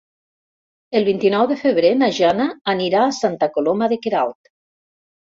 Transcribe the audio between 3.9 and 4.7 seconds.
de Queralt.